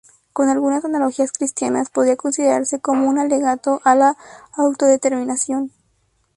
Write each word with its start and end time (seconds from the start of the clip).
Con 0.33 0.49
algunas 0.49 0.83
analogías 0.83 1.31
cristianas, 1.31 1.91
podría 1.91 2.15
considerarse 2.15 2.79
como 2.81 3.07
un 3.07 3.19
alegato 3.19 3.81
a 3.83 3.93
la 3.93 4.17
autodeterminación. 4.57 5.71